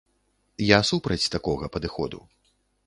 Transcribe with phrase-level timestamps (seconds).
[0.67, 2.25] Я супраць такога падыходу.